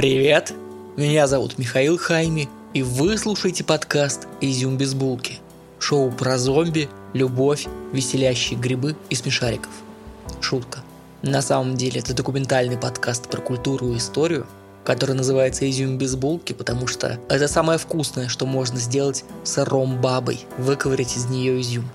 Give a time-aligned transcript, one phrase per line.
[0.00, 0.54] Привет!
[0.96, 5.40] Меня зовут Михаил Хайми, и вы слушаете подкаст «Изюм без булки»
[5.78, 9.70] Шоу про зомби, любовь, веселящие грибы и смешариков.
[10.40, 10.78] Шутка.
[11.20, 14.46] На самом деле это документальный подкаст про культуру и историю,
[14.84, 20.40] который называется «Изюм без булки», потому что это самое вкусное, что можно сделать сыром бабой,
[20.56, 21.86] выковырять из нее изюм.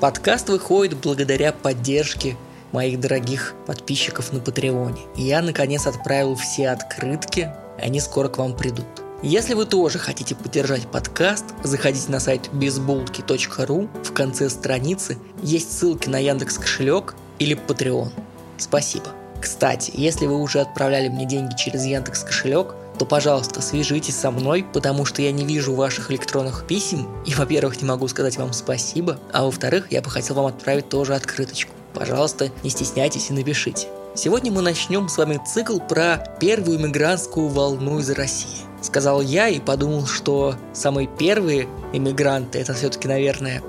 [0.00, 2.36] Подкаст выходит благодаря поддержке
[2.72, 5.00] моих дорогих подписчиков на Патреоне.
[5.16, 8.86] Я, наконец, отправил все открытки, они скоро к вам придут.
[9.22, 13.88] Если вы тоже хотите поддержать подкаст, заходите на сайт безбулки.ру.
[14.04, 18.12] В конце страницы есть ссылки на Яндекс кошелек или Patreon.
[18.58, 19.06] Спасибо.
[19.40, 24.64] Кстати, если вы уже отправляли мне деньги через Яндекс кошелек, то, пожалуйста, свяжитесь со мной,
[24.72, 29.18] потому что я не вижу ваших электронных писем, и, во-первых, не могу сказать вам спасибо,
[29.32, 31.72] а во-вторых, я бы хотел вам отправить тоже открыточку.
[31.98, 33.88] Пожалуйста, не стесняйтесь и напишите.
[34.14, 38.64] Сегодня мы начнем с вами цикл про первую иммигрантскую волну из России.
[38.80, 43.62] Сказал я и подумал, что самые первые иммигранты это все-таки, наверное,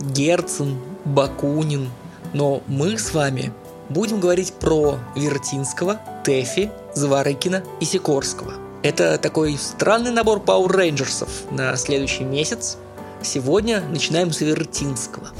[0.00, 1.90] Герцен, Бакунин.
[2.32, 3.52] Но мы с вами
[3.88, 8.54] будем говорить про Вертинского, Тэфи, Зворыкина и Сикорского–
[8.86, 12.78] это такой странный набор Power Rangers на следующий месяц.
[13.20, 15.30] Сегодня начинаем с Вертинского.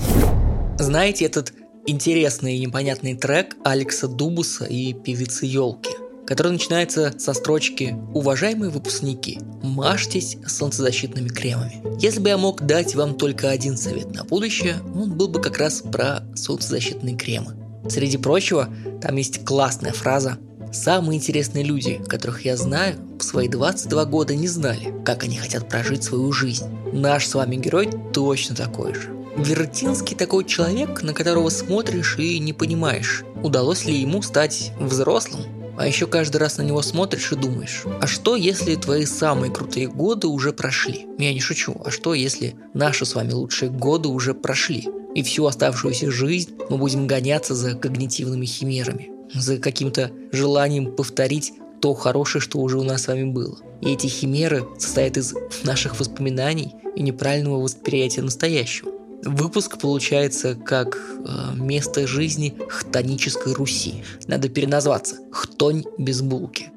[0.78, 1.52] Знаете этот
[1.86, 5.90] интересный и непонятный трек Алекса Дубуса и певицы Елки,
[6.26, 11.82] который начинается со строчки «Уважаемые выпускники, мажьтесь солнцезащитными кремами».
[12.00, 15.58] Если бы я мог дать вам только один совет на будущее, он был бы как
[15.58, 17.56] раз про солнцезащитные кремы.
[17.88, 18.68] Среди прочего,
[19.00, 20.38] там есть классная фраза
[20.72, 25.68] Самые интересные люди, которых я знаю, в свои 22 года не знали, как они хотят
[25.68, 26.66] прожить свою жизнь.
[26.92, 29.15] Наш с вами герой точно такой же.
[29.36, 35.42] Вертинский такой человек, на которого смотришь и не понимаешь, удалось ли ему стать взрослым.
[35.78, 39.88] А еще каждый раз на него смотришь и думаешь, а что если твои самые крутые
[39.88, 41.06] годы уже прошли?
[41.18, 44.88] Я не шучу, а что если наши с вами лучшие годы уже прошли?
[45.14, 51.94] И всю оставшуюся жизнь мы будем гоняться за когнитивными химерами за каким-то желанием повторить то
[51.94, 53.58] хорошее, что уже у нас с вами было.
[53.82, 58.90] И эти химеры состоят из наших воспоминаний и неправильного восприятия настоящего.
[59.24, 64.02] Выпуск получается как э, место жизни хтонической Руси.
[64.26, 66.70] Надо переназваться «Хтонь без булки».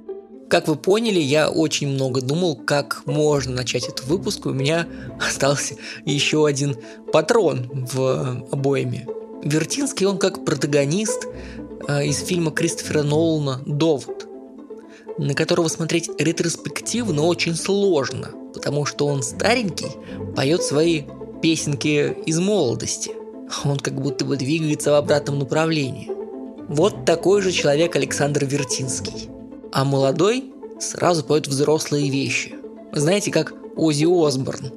[0.49, 4.47] Как вы поняли, я очень много думал, как можно начать этот выпуск.
[4.47, 4.87] У меня
[5.27, 6.75] остался еще один
[7.11, 9.07] патрон в обоими.
[9.43, 11.27] Вертинский, он как протагонист
[11.89, 14.27] Э, из фильма Кристофера Нолана «Довод»,
[15.17, 19.87] на которого смотреть ретроспективно очень сложно, потому что он старенький,
[20.35, 21.03] поет свои
[21.41, 23.11] песенки из молодости.
[23.65, 26.09] Он как будто бы двигается в обратном направлении.
[26.67, 29.29] Вот такой же человек Александр Вертинский.
[29.71, 32.55] А молодой сразу поет взрослые вещи.
[32.91, 34.71] Знаете, как Ози Осборн.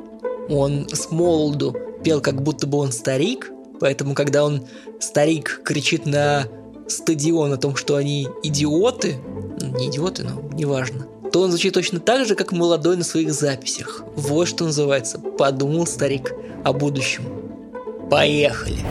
[0.48, 4.66] Он с молоду пел, как будто бы он старик, поэтому когда он
[5.00, 6.46] старик кричит на
[6.88, 9.16] стадион о том, что они идиоты,
[9.60, 13.32] ну, не идиоты, но неважно, то он звучит точно так же, как молодой на своих
[13.32, 14.02] записях.
[14.14, 16.34] Вот что называется «Подумал старик
[16.64, 17.24] о будущем».
[18.10, 18.84] Поехали!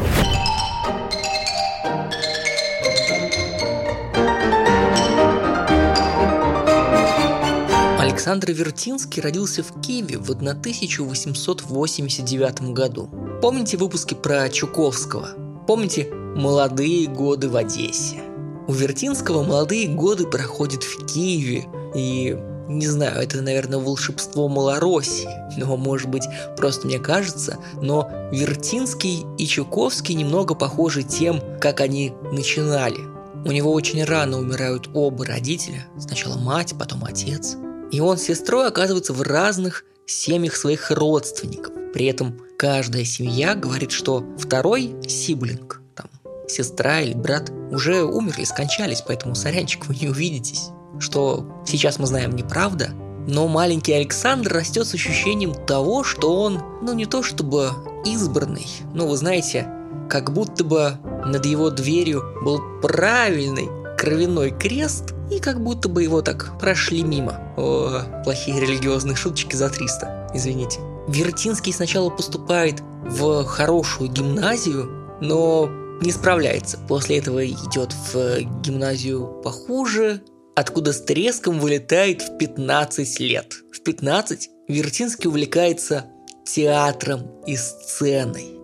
[8.00, 13.10] Александр Вертинский родился в Киеве в 1889 году.
[13.42, 15.30] Помните выпуски про Чуковского?
[15.68, 18.22] Помните Молодые годы в Одессе.
[18.68, 22.38] У Вертинского молодые годы проходят в Киеве, и
[22.68, 26.24] не знаю, это, наверное, волшебство Малороссии, но, может быть,
[26.56, 33.00] просто мне кажется, но Вертинский и Чуковский немного похожи тем, как они начинали.
[33.44, 37.58] У него очень рано умирают оба родителя, сначала мать, потом отец.
[37.92, 41.74] И он с сестрой оказывается в разных семьях своих родственников.
[41.94, 45.82] При этом каждая семья говорит, что второй сиблинг
[46.52, 50.70] сестра или брат уже умерли, скончались, поэтому, сорянчик, вы не увидитесь.
[51.00, 52.92] Что сейчас мы знаем неправда,
[53.28, 57.70] но маленький Александр растет с ощущением того, что он, ну не то чтобы
[58.06, 59.68] избранный, но вы знаете,
[60.10, 66.22] как будто бы над его дверью был правильный кровяной крест, и как будто бы его
[66.22, 67.40] так прошли мимо.
[67.56, 70.80] О, плохие религиозные шуточки за 300, извините.
[71.08, 74.90] Вертинский сначала поступает в хорошую гимназию,
[75.22, 75.70] но
[76.02, 76.80] не справляется.
[76.88, 80.22] После этого идет в гимназию похуже,
[80.56, 83.56] откуда с треском вылетает в 15 лет.
[83.72, 86.06] В 15 Вертинский увлекается
[86.46, 88.60] театром и сценой.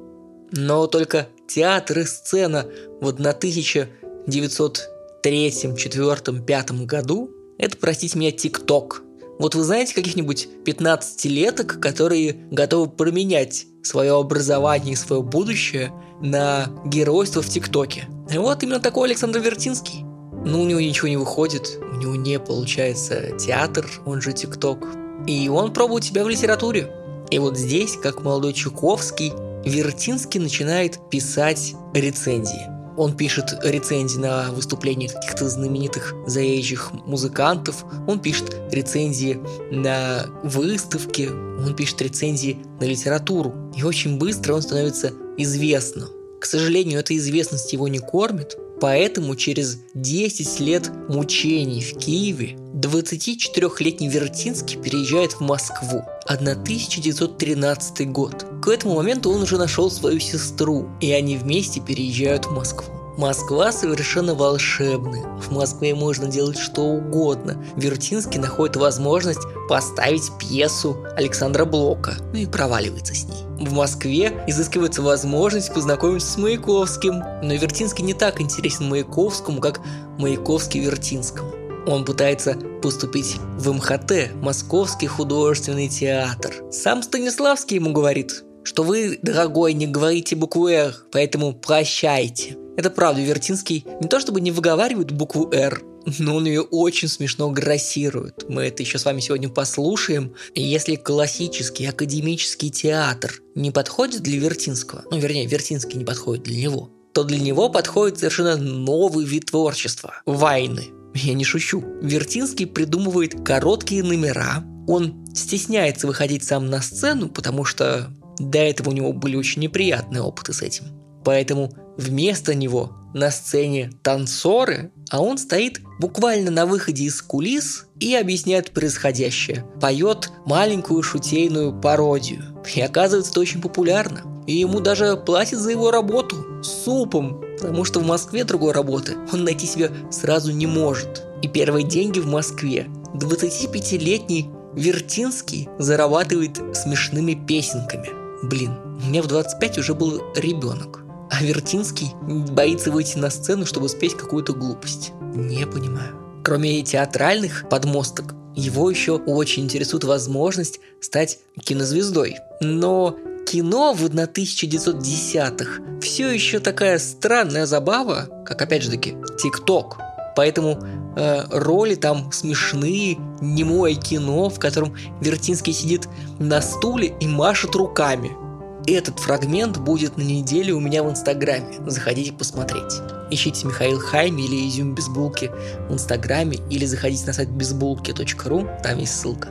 [0.52, 2.66] Но только театр и сцена
[3.02, 9.04] в 1903, 4, 5 году это, простите меня, ТикТок.
[9.40, 15.92] Вот вы знаете каких-нибудь 15-леток, которые готовы променять свое образование и свое будущее
[16.22, 18.08] на геройство в ТикТоке?
[18.34, 20.07] Вот именно такой Александр Вертинский.
[20.48, 24.88] Ну, у него ничего не выходит, у него не получается театр, он же ТикТок.
[25.28, 26.90] И он пробует себя в литературе.
[27.30, 29.34] И вот здесь, как молодой Чуковский,
[29.66, 32.62] Вертинский начинает писать рецензии.
[32.96, 41.76] Он пишет рецензии на выступления каких-то знаменитых заезжих музыкантов, он пишет рецензии на выставки, он
[41.76, 43.54] пишет рецензии на литературу.
[43.76, 46.08] И очень быстро он становится известным.
[46.40, 54.10] К сожалению, эта известность его не кормит, Поэтому через 10 лет мучений в Киеве 24-летний
[54.10, 56.04] Вертинский переезжает в Москву.
[56.28, 58.46] 1913 год.
[58.62, 62.97] К этому моменту он уже нашел свою сестру, и они вместе переезжают в Москву.
[63.18, 65.26] Москва совершенно волшебная.
[65.40, 67.64] В Москве можно делать что угодно.
[67.76, 73.44] Вертинский находит возможность поставить пьесу Александра Блока, ну и проваливается с ней.
[73.60, 79.82] В Москве изыскивается возможность познакомиться с Маяковским, но Вертинский не так интересен Маяковскому, как
[80.20, 81.52] Маяковский Вертинскому.
[81.88, 86.54] Он пытается поступить в МХТ, Московский художественный театр.
[86.70, 92.58] Сам Станиславский ему говорит, что вы, дорогой, не говорите букву «Р», поэтому прощайте.
[92.76, 95.82] Это правда, Вертинский не то чтобы не выговаривает букву «Р»,
[96.20, 98.44] но он ее очень смешно грассирует.
[98.50, 100.34] Мы это еще с вами сегодня послушаем.
[100.54, 106.92] Если классический академический театр не подходит для Вертинского, ну, вернее, Вертинский не подходит для него,
[107.14, 110.88] то для него подходит совершенно новый вид творчества– войны.
[111.14, 111.84] Я не шучу.
[112.02, 118.94] Вертинский придумывает короткие номера, он стесняется выходить сам на сцену, потому что до этого у
[118.94, 120.86] него были очень неприятные опыты с этим.
[121.24, 128.16] Поэтому вместо него на сцене танцоры, а он стоит буквально на выходе из кулис и
[128.16, 129.66] объясняет происходящее.
[129.82, 132.44] Поет маленькую шутейную пародию.
[132.74, 134.22] И оказывается, это очень популярно.
[134.46, 139.44] И ему даже платят за его работу супом, потому что в Москве другой работы он
[139.44, 141.24] найти себе сразу не может.
[141.42, 148.27] И первые деньги в Москве 25-летний Вертинский зарабатывает смешными песенками.
[148.50, 148.72] Блин,
[149.04, 151.02] у меня в 25 уже был ребенок.
[151.30, 152.14] А Вертинский
[152.54, 155.12] боится выйти на сцену, чтобы спеть какую-то глупость.
[155.36, 156.16] Не понимаю.
[156.46, 162.38] Кроме театральных подмосток, его еще очень интересует возможность стать кинозвездой.
[162.62, 169.98] Но кино в 1910-х все еще такая странная забава, как опять же таки ТикТок.
[170.38, 170.80] Поэтому
[171.18, 176.08] э, роли там смешные, немое кино, в котором Вертинский сидит
[176.40, 178.32] на стуле и машет руками–
[178.88, 181.78] этот фрагмент будет на неделе у меня в Инстаграме.
[181.88, 183.02] Заходите посмотреть.
[183.30, 185.52] Ищите Михаил Хайми или Изюм без булки
[185.90, 189.50] в Инстаграме или заходите на сайт безбулки.ру, там есть ссылка.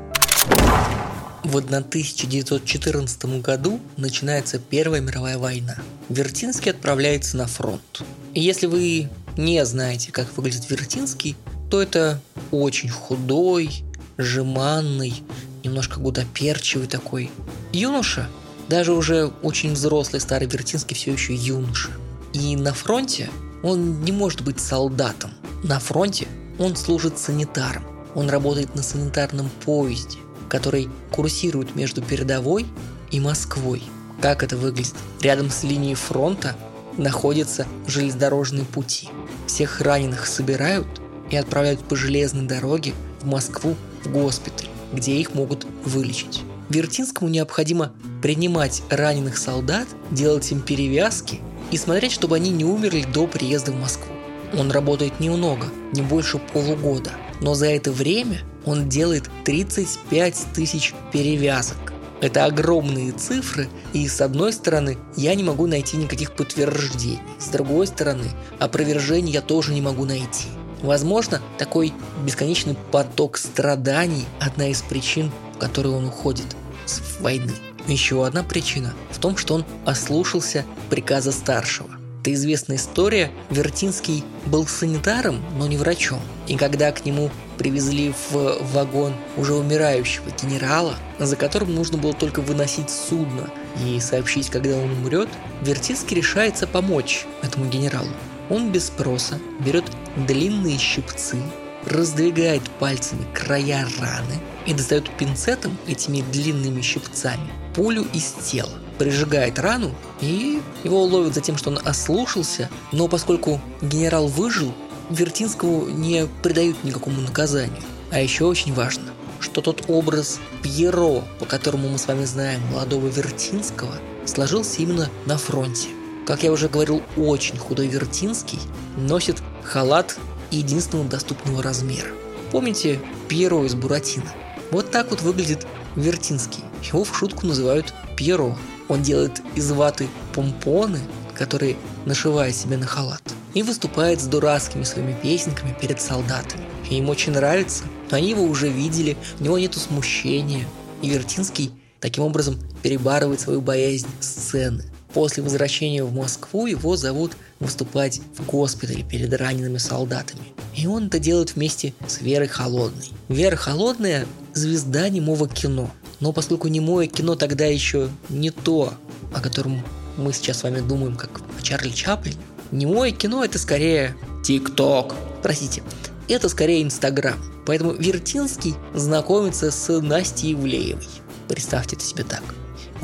[1.45, 5.77] В 1914 году начинается Первая мировая война.
[6.09, 8.03] Вертинский отправляется на фронт.
[8.33, 11.37] И если вы не знаете, как выглядит Вертинский,
[11.71, 13.85] то это очень худой,
[14.17, 15.23] жеманный,
[15.65, 17.31] немножко гудоперчивый такой
[17.73, 18.29] юноша,
[18.69, 21.91] даже уже очень взрослый старый Вертинский все еще юноша.
[22.33, 23.31] И на фронте
[23.63, 25.33] он не может быть солдатом.
[25.63, 26.27] На фронте
[26.59, 27.85] он служит санитаром.
[28.15, 30.19] Он работает на санитарном поезде,
[30.49, 32.67] который курсирует между передовой
[33.11, 33.83] и Москвой.
[34.21, 34.95] Как это выглядит?
[35.21, 36.57] Рядом с линией фронта
[36.97, 39.09] находятся железнодорожные пути.
[39.47, 40.87] Всех раненых собирают
[41.31, 46.43] и отправляют по железной дороге в Москву в госпиталь, где их могут вылечить.
[46.69, 53.27] Вертинскому необходимо принимать раненых солдат, делать им перевязки и смотреть, чтобы они не умерли до
[53.27, 54.13] приезда в Москву.
[54.57, 57.11] Он работает немного, не больше полугода,
[57.41, 61.86] но за это время он делает 35 тысяч перевязок.
[62.21, 67.87] Это огромные цифры, и с одной стороны, я не могу найти никаких подтверждений, с другой
[67.87, 70.49] стороны, опровержений я тоже не могу найти.
[70.83, 71.93] Возможно, такой
[72.25, 76.57] бесконечный поток страданий– одна из причин, в которой он уходит
[76.87, 77.53] с войны.
[77.87, 81.89] Еще одна причина в том, что он ослушался приказа старшего.
[82.21, 83.31] Это известная история.
[83.51, 86.21] Вертинский был санитаром, но не врачом.
[86.49, 92.41] И когда к нему привезли в вагон уже умирающего генерала, за которым нужно было только
[92.41, 93.51] выносить судно
[93.85, 95.29] и сообщить, когда он умрет,
[95.63, 98.11] Вертинский решается помочь этому генералу.
[98.49, 99.85] Он без спроса берет
[100.17, 101.39] длинные щипцы,
[101.85, 109.95] раздвигает пальцами края раны и достает пинцетом этими длинными щипцами пулю из тела, прижигает рану
[110.23, 114.73] и его ловят за тем, что он ослушался, но поскольку генерал выжил,
[115.11, 117.83] Вертинского не придают никакому наказанию.
[118.11, 123.07] А еще очень важно, что тот образ Пьеро, по которому мы с вами знаем молодого
[123.09, 123.93] Вертинского,
[124.25, 125.89] сложился именно на фронте.
[126.27, 128.59] Как я уже говорил, очень худой Вертинский
[128.97, 130.19] носит халат
[130.51, 132.09] единственного доступного размера.
[132.51, 134.33] Помните Пьеро из Буратино?
[134.71, 136.65] Вот так вот выглядит Вертинский.
[136.83, 138.57] Его в шутку называют Пьеро.
[138.89, 141.01] Он делает из ваты помпоны,
[141.35, 143.23] которые нашивает себе на халат.
[143.57, 146.63] И выступает с дурацкими своими песенками перед солдатами.
[146.91, 150.67] И им очень нравится, они его уже видели, у него нету смущения.
[151.01, 154.85] И Вертинский таким образом перебарывает свою боязнь сцены.
[155.15, 160.53] После возвращения в Москву его зовут выступать в госпитале перед ранеными солдатами.
[160.75, 163.09] И он это делает вместе с Верой Холодной.
[163.31, 165.91] Вера Холодная– звезда немого кино.
[166.21, 168.93] Но поскольку немое кино тогда еще не то,
[169.33, 169.83] о котором
[170.19, 172.37] мы сейчас с вами думаем, как о Чарли Чаплине,
[172.71, 175.15] немое кино– это скорее ТикТок.
[175.43, 175.83] Простите,
[176.29, 177.39] это скорее Инстаграм.
[177.67, 181.07] Поэтому Вертинский знакомится с Настей Ивлеевой.
[181.49, 182.43] Представьте это себе так.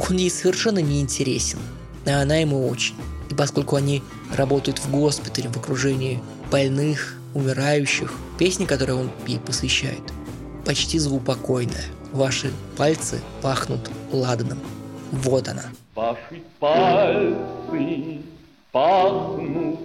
[0.09, 1.59] Он ей совершенно не интересен,
[2.07, 2.95] а она ему очень.
[3.31, 4.03] И поскольку они
[4.37, 10.03] работают в госпитале в окружении больных, умирающих, песни, которые он ей посвящает,
[10.65, 11.85] почти звупокойная.
[12.13, 14.59] Ваши пальцы пахнут ладаном.
[15.11, 15.65] Вот она.
[15.95, 17.37] Ваши пальцы
[18.73, 19.79] пахнут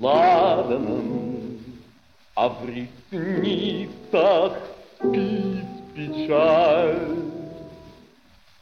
[0.00, 1.58] ладаном,
[2.34, 4.52] а в ресницах
[4.98, 5.64] спит
[5.94, 7.16] печаль.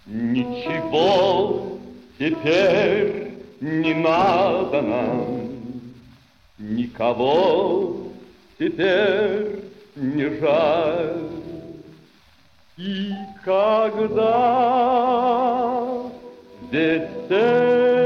[0.06, 1.78] Ничего
[2.18, 5.50] теперь не надо нам,
[6.58, 7.96] Никого
[8.58, 9.60] теперь
[9.96, 11.30] не жаль.
[12.76, 13.12] И
[13.44, 14.44] когда
[16.70, 18.03] весенней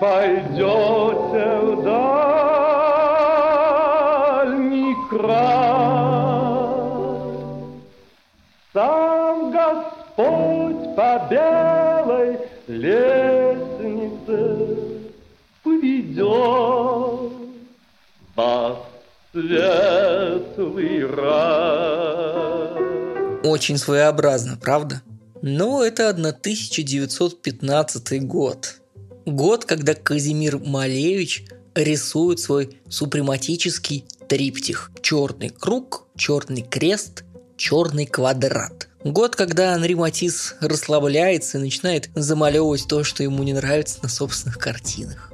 [0.00, 1.84] пойдете в
[4.42, 5.28] дальний край,
[8.72, 14.38] сам Господь по белой лестнице
[15.62, 17.32] поведет
[18.34, 18.78] вас
[19.32, 22.70] светлый рай.
[23.44, 25.02] Очень своеобразно, правда?
[25.42, 28.80] Но это 1915 год.
[29.26, 34.90] Год, когда Казимир Малевич рисует свой супрематический триптих.
[35.02, 37.24] Черный круг, черный крест,
[37.56, 38.88] черный квадрат.
[39.04, 44.58] Год, когда Анри Матис расслабляется и начинает замалевывать то, что ему не нравится на собственных
[44.58, 45.29] картинах.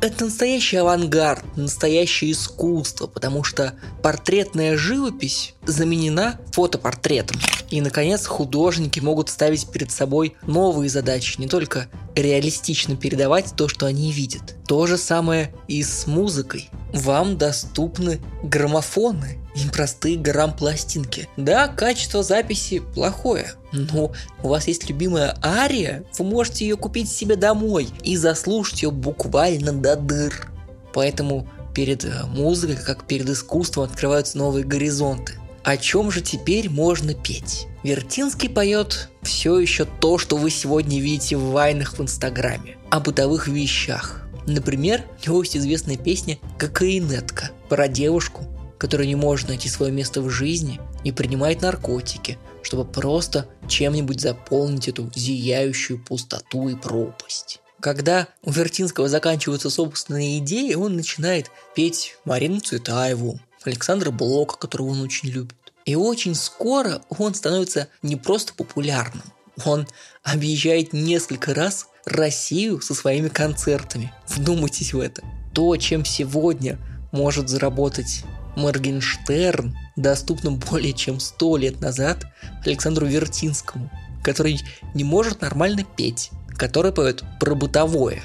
[0.00, 7.36] Это настоящий авангард, настоящее искусство, потому что портретная живопись заменена фотопортретом.
[7.70, 13.86] И, наконец, художники могут ставить перед собой новые задачи, не только реалистично передавать то, что
[13.86, 14.54] они видят.
[14.68, 16.70] То же самое и с музыкой.
[16.92, 21.28] Вам доступны граммофоны и простые грамм-пластинки.
[21.36, 24.12] Да, качество записи плохое, но
[24.42, 29.72] у вас есть любимая ария, вы можете ее купить себе домой и заслушать ее буквально
[29.72, 30.48] до дыр.
[30.92, 35.34] Поэтому перед э, музыкой, как перед искусством, открываются новые горизонты.
[35.62, 37.66] О чем же теперь можно петь?
[37.82, 42.76] Вертинский поет все еще то, что вы сегодня видите в вайнах в Инстаграме.
[42.90, 44.22] О бытовых вещах.
[44.46, 48.44] Например, у него есть известная песня «Кокаинетка» про девушку,
[48.78, 54.88] которая не может найти свое место в жизни и принимает наркотики, чтобы просто чем-нибудь заполнить
[54.88, 57.60] эту зияющую пустоту и пропасть.
[57.80, 65.02] Когда у Вертинского заканчиваются собственные идеи, он начинает петь Марину Цветаеву, Александра Блока, которого он
[65.02, 65.54] очень любит.
[65.84, 69.22] И очень скоро он становится не просто популярным,
[69.64, 69.86] он
[70.22, 74.12] объезжает несколько раз Россию со своими концертами.
[74.28, 75.22] Вдумайтесь в это.
[75.54, 76.78] То, чем сегодня
[77.12, 78.24] может заработать
[78.58, 82.26] Моргенштерн, доступно более чем сто лет назад
[82.64, 83.90] Александру Вертинскому,
[84.22, 84.60] который
[84.94, 88.22] не может нормально петь, который поет про бытовое.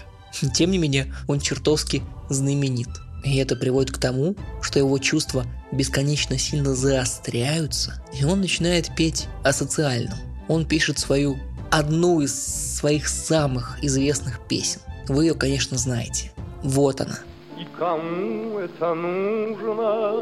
[0.56, 2.90] Тем не менее, он чертовски знаменит.
[3.24, 9.28] И это приводит к тому, что его чувства бесконечно сильно заостряются, и он начинает петь
[9.44, 10.18] о социальном.
[10.50, 11.40] Он пишет свою
[11.72, 12.34] одну из
[12.75, 14.82] своих самых известных песен.
[15.08, 16.32] Вы ее, конечно, знаете.
[16.62, 17.20] Вот она.
[17.57, 20.13] И кому это нужно?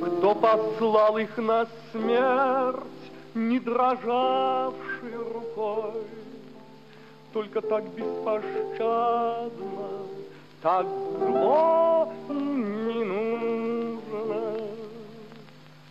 [0.00, 6.02] Кто послал их на смерть, не дрожавшей рукой?
[7.32, 9.54] Только так беспощадно
[10.64, 10.86] так
[11.18, 14.42] зло не нужно.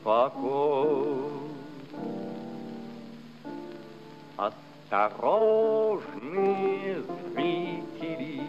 [0.03, 1.18] покой.
[4.39, 7.03] Осторожные
[7.35, 8.41] зрители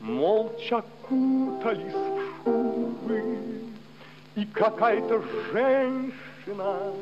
[0.00, 3.22] Молча кутались в шубы
[4.34, 6.94] И какая-то женщина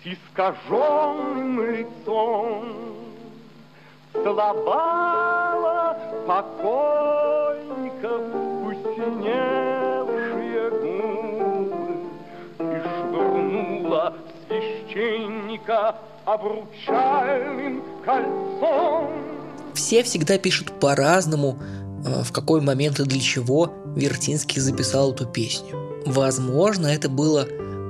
[0.00, 2.64] С искаженным лицом
[4.12, 5.98] Целовала
[6.28, 8.22] покойников
[8.64, 12.06] Посиневшие губы
[12.60, 14.14] И швырнула
[14.46, 19.10] священника обручальным кольцом.
[19.74, 21.58] Все всегда пишут по-разному,
[22.04, 26.02] э, в какой момент и для чего Вертинский записал эту песню.
[26.06, 27.46] Возможно, это было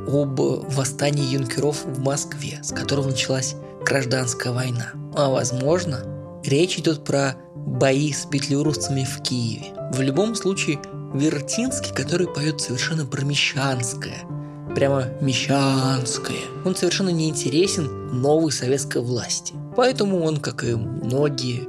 [0.06, 4.92] об восстании юнкеров в Москве, с которого началась гражданская война.
[5.14, 6.04] А возможно,
[6.44, 9.72] речь идет про бои с петлюровцами в Киеве.
[9.92, 10.78] В любом случае,
[11.14, 14.18] Вертинский, который поет совершенно промещанское–
[14.74, 16.40] прямо мещанское.
[16.64, 19.54] Он совершенно не интересен новой советской власти.
[19.76, 21.68] Поэтому он, как и многие,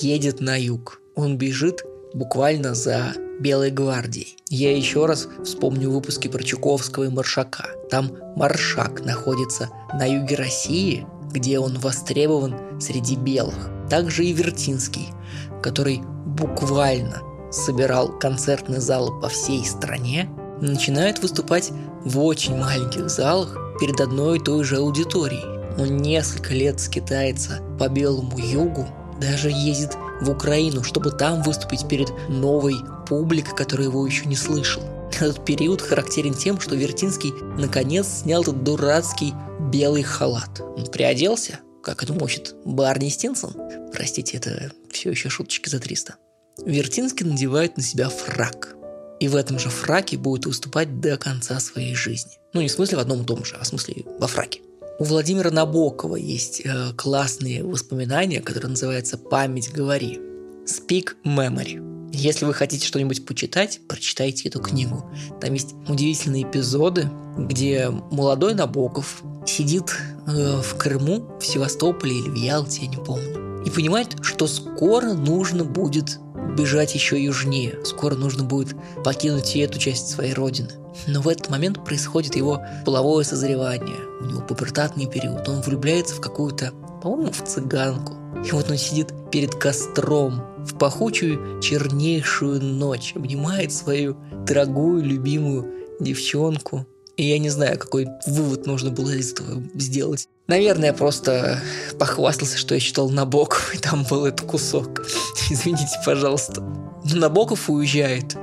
[0.00, 1.00] едет на юг.
[1.14, 1.84] Он бежит
[2.14, 4.36] буквально за Белой гвардией.
[4.48, 7.66] Я еще раз вспомню выпуски про Чуковского и Маршака.
[7.90, 13.70] Там Маршак находится на юге России, где он востребован среди белых.
[13.90, 15.08] Также и Вертинский,
[15.62, 21.70] который буквально собирал концертные залы по всей стране, начинает выступать
[22.04, 25.44] в очень маленьких залах перед одной и той же аудиторией.
[25.78, 28.88] Он несколько лет скитается по Белому Югу,
[29.20, 34.84] даже ездит в Украину, чтобы там выступить перед новой публикой, которая его еще не слышала.
[35.12, 39.34] Этот период характерен тем, что Вертинский наконец снял этот дурацкий
[39.70, 40.60] белый халат.
[40.60, 43.54] Он приоделся, как это мочит Барни Стинсон.
[43.92, 46.16] Простите, это все еще шуточки за 300.
[46.64, 48.75] Вертинский надевает на себя фрак
[49.20, 52.32] и в этом же фраке будет выступать до конца своей жизни.
[52.52, 54.60] Ну, не в смысле в одном и том же, а в смысле во фраке.
[54.98, 60.18] У Владимира Набокова есть э, классные воспоминания, которые называются «Память говори».
[60.66, 62.10] Speak Memory.
[62.12, 65.04] Если вы хотите что-нибудь почитать, прочитайте эту книгу.
[65.40, 69.94] Там есть удивительные эпизоды, где молодой Набоков сидит
[70.26, 75.12] э, в Крыму, в Севастополе или в Ялте, я не помню, и понимает, что скоро
[75.12, 76.18] нужно будет
[76.54, 77.78] бежать еще южнее.
[77.84, 80.70] Скоро нужно будет покинуть и эту часть своей родины.
[81.06, 83.98] Но в этот момент происходит его половое созревание.
[84.20, 85.48] У него пубертатный период.
[85.48, 88.14] Он влюбляется в какую-то, по-моему, в цыганку.
[88.44, 96.86] И вот он сидит перед костром в пахучую чернейшую ночь, обнимает свою дорогую, любимую девчонку.
[97.16, 100.28] И я не знаю, какой вывод нужно было из этого сделать.
[100.48, 101.60] Наверное, просто
[101.98, 105.06] похвастался, что я читал Набоков, и там был этот кусок.
[105.50, 106.60] Извините, пожалуйста.
[106.60, 108.36] Но Набоков уезжает.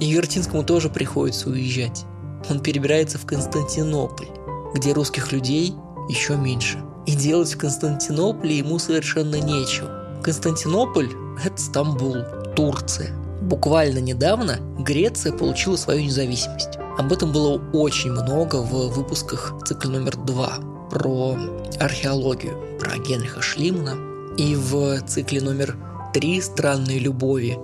[0.00, 2.04] И Вертинскому тоже приходится уезжать.
[2.48, 4.28] Он перебирается в Константинополь,
[4.74, 5.74] где русских людей
[6.08, 6.82] еще меньше.
[7.06, 10.20] И делать в Константинополе ему совершенно нечего.
[10.22, 11.10] Константинополь–
[11.44, 12.18] это Стамбул,
[12.54, 13.10] Турция.
[13.42, 16.78] Буквально недавно Греция получила свою независимость.
[16.98, 20.58] Об этом было очень много в выпусках цикла номер два
[20.90, 21.38] про
[21.80, 23.96] археологию, про Генриха Шлимана,
[24.36, 25.76] и в цикле номер
[26.12, 27.58] три «Странные любови»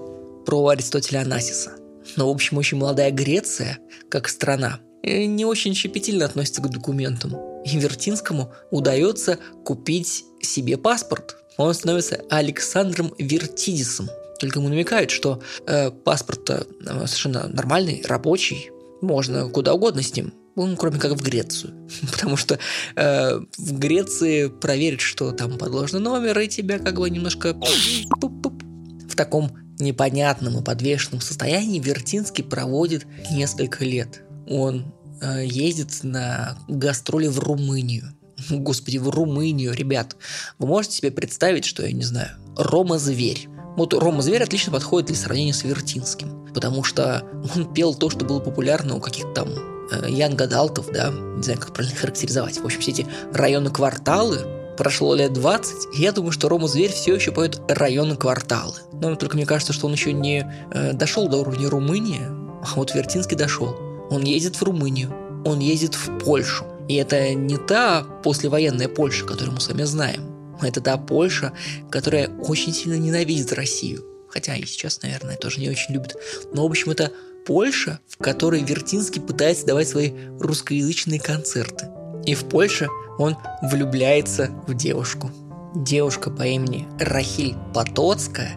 [0.47, 1.73] про Аристотеля Анасиса.
[2.17, 7.37] Но, в общем, очень молодая Греция, как страна, э, не очень щепетильно относится к документам.
[7.67, 11.37] И Вертинскому удается купить себе паспорт.
[11.59, 14.09] Он становится Александром Вертидисом.
[14.41, 20.33] Только ему намекают, что э, паспорт э, совершенно нормальный, рабочий, можно куда угодно с ним
[20.67, 21.73] ну, кроме как в Грецию.
[22.13, 22.59] Потому что
[22.97, 29.57] э, в Греции проверить, что там подложный номер, и тебя как бы немножко в таком
[29.79, 34.23] непонятном и подвешенном состоянии Вертинский проводит несколько лет.
[34.49, 38.13] Он э, ездит на гастроли в Румынию.
[38.51, 40.17] Господи, в Румынию, ребят.
[40.59, 43.49] Вы можете себе представить, что, я не знаю, Рома-зверь.
[43.79, 48.25] Вот Рома Зверь отлично подходит для сравнения с Вертинским, потому что он пел то, что
[48.25, 49.49] было популярно у каких-то там
[49.91, 52.59] Э, Янга Далтов, да, не знаю, как правильно характеризовать.
[52.59, 56.93] В общем, все эти районы кварталы, прошло лет 20, и я думаю, что Рома Зверь
[56.93, 58.77] все еще поет районы кварталы.
[58.93, 62.95] Но только мне кажется, что он еще не э, дошел до уровня Румынии, а вот
[62.95, 63.77] Вертинский дошел.
[64.11, 65.15] Он ездит в Румынию,
[65.45, 66.65] он ездит в Польшу.
[66.89, 70.38] И это не та послевоенная Польша, которую мы с вами знаем.
[70.63, 71.53] Это та Польша,
[71.91, 74.05] которая очень сильно ненавидит Россию.
[74.29, 76.17] Хотя и сейчас, наверное, тоже не очень любит.
[76.53, 77.13] Но, в общем, это
[77.47, 81.87] Польша, в которой Вертинский пытается давать свои русскоязычные концерты.
[82.27, 85.31] И в Польше он влюбляется в девушку.
[85.75, 88.57] Девушка по имени Рахиль Потоцкая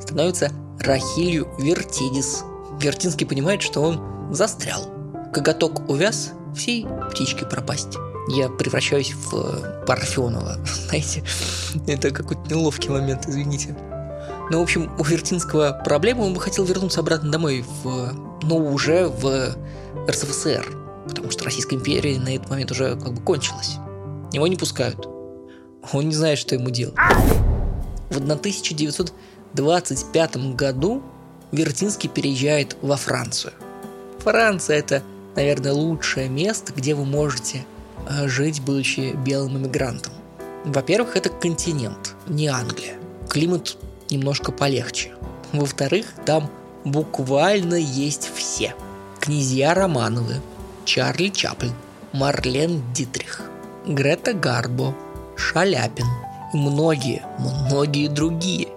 [0.00, 0.50] становится
[0.80, 2.42] Рахилью Вертидис.
[2.80, 4.90] Вертинский понимает, что он застрял.
[5.32, 7.96] Коготок увяз, всей птички пропасть.
[8.28, 11.22] Я превращаюсь в Парфенова, знаете.
[11.86, 13.76] Это какой-то неловкий момент, извините.
[14.50, 19.06] Ну, в общем, у Вертинского проблема, он бы хотел вернуться обратно домой, в, ну, уже
[19.08, 19.54] в
[20.08, 20.66] РСФСР,
[21.08, 23.76] потому что Российская империя на этот момент уже как бы кончилась.
[24.32, 25.08] Его не пускают.
[25.92, 26.94] Он не знает, что ему делать.
[28.10, 31.02] В 1925 году
[31.50, 33.52] Вертинский переезжает во Францию.
[34.18, 35.02] Франция– это,
[35.34, 37.62] наверное, лучшее место, где вы можете э,
[38.24, 40.12] жить, будучи белым иммигрантом.
[40.64, 42.94] Во-первых, это континент, не Англия.
[43.28, 43.76] Климат
[44.10, 45.12] немножко полегче.
[45.52, 46.50] Во-вторых, там
[46.84, 48.74] буквально есть все.
[49.20, 50.40] Князья Романовы,
[50.84, 51.72] Чарли Чаплин,
[52.12, 53.42] Марлен Дитрих,
[53.86, 54.94] Грета Гарбо,
[55.36, 56.06] Шаляпин
[56.52, 58.68] и многие, многие другие.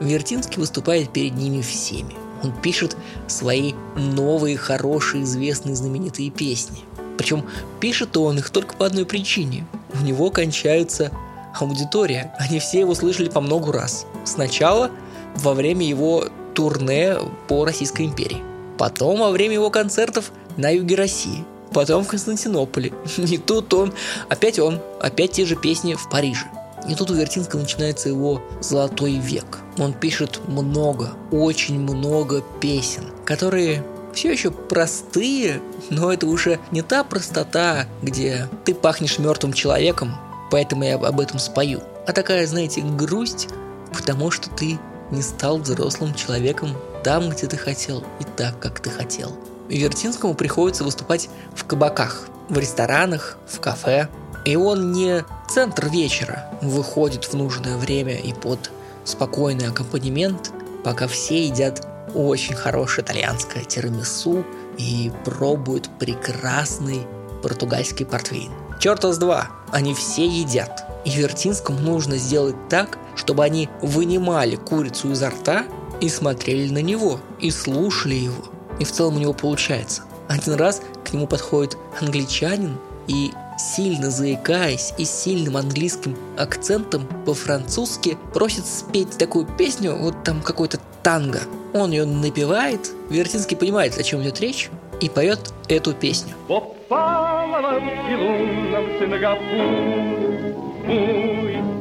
[0.00, 2.14] Вертинский выступает перед ними всеми.
[2.42, 6.78] Он пишет свои новые, хорошие, известные, знаменитые песни.
[7.16, 7.44] Причем
[7.80, 9.66] пишет он их только по одной причине.
[9.94, 11.10] У него кончаются
[11.58, 12.34] аудитория.
[12.38, 14.06] Они все его слышали по много раз.
[14.24, 14.90] Сначала
[15.36, 16.24] во время его
[16.54, 17.16] турне
[17.48, 18.42] по Российской империи.
[18.78, 21.44] Потом во время его концертов на юге России.
[21.72, 22.92] Потом в Константинополе.
[23.16, 23.92] И тут он,
[24.28, 26.46] опять он, опять те же песни в Париже.
[26.88, 29.58] И тут у Вертинского начинается его золотой век.
[29.78, 33.82] Он пишет много, очень много песен, которые
[34.16, 40.16] все еще простые, но это уже не та простота, где ты пахнешь мертвым человеком,
[40.50, 41.82] поэтому я об этом спою.
[42.06, 43.48] А такая, знаете, грусть,
[43.92, 44.78] потому что ты
[45.10, 46.70] не стал взрослым человеком
[47.04, 49.36] там, где ты хотел, и так, как ты хотел.
[49.68, 54.08] Вертинскому приходится выступать в кабаках, в ресторанах, в кафе.
[54.44, 58.70] И он не центр вечера выходит в нужное время и под
[59.04, 60.52] спокойный аккомпанемент,
[60.84, 64.44] пока все едят очень хорошее итальянское тирамису
[64.78, 67.06] и пробуют прекрасный
[67.42, 68.50] португальский портвейн.
[68.80, 70.84] Черта с два, они все едят.
[71.04, 75.64] И Вертинскому нужно сделать так, чтобы они вынимали курицу изо рта
[76.00, 78.44] и смотрели на него, и слушали его.
[78.78, 80.02] И в целом у него получается.
[80.28, 88.66] Один раз к нему подходит англичанин и сильно заикаясь и сильным английским акцентом по-французски просит
[88.66, 91.38] спеть такую песню, вот там какой-то танго.
[91.72, 95.38] Он ее напевает, Вертинский понимает, о чем идет речь, и поет
[95.68, 96.34] эту песню.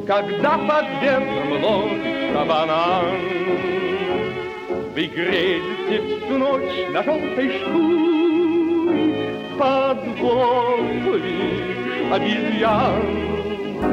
[0.05, 3.05] Когда под ветром ловится банан,
[4.93, 9.07] Вы греете всю ночь на желтой шкуре
[9.57, 9.97] Под
[12.13, 13.35] обезьян.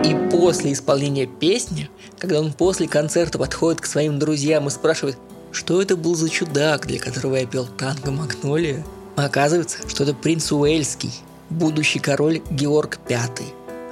[0.05, 5.17] И после исполнения песни, когда он после концерта подходит к своим друзьям и спрашивает,
[5.53, 8.85] что это был за чудак, для которого я пел танго Магнолия,
[9.17, 11.13] оказывается, что это принц Уэльский,
[11.51, 13.19] будущий король Георг V,